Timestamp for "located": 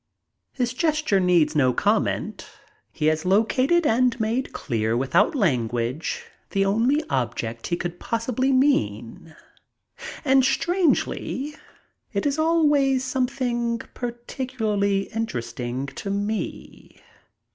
3.23-3.85